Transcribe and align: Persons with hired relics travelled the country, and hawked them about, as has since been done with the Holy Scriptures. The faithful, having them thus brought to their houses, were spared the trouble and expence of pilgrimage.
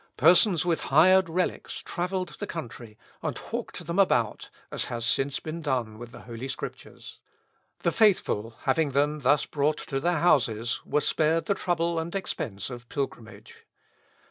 Persons 0.17 0.65
with 0.65 0.81
hired 0.89 1.29
relics 1.29 1.75
travelled 1.85 2.29
the 2.39 2.47
country, 2.47 2.97
and 3.21 3.37
hawked 3.37 3.85
them 3.85 3.99
about, 3.99 4.49
as 4.71 4.85
has 4.85 5.05
since 5.05 5.39
been 5.39 5.61
done 5.61 5.99
with 5.99 6.11
the 6.11 6.21
Holy 6.21 6.47
Scriptures. 6.47 7.19
The 7.83 7.91
faithful, 7.91 8.55
having 8.61 8.93
them 8.93 9.19
thus 9.19 9.45
brought 9.45 9.77
to 9.77 9.99
their 9.99 10.17
houses, 10.17 10.79
were 10.87 11.01
spared 11.01 11.45
the 11.45 11.53
trouble 11.53 11.99
and 11.99 12.15
expence 12.15 12.71
of 12.71 12.89
pilgrimage. 12.89 13.67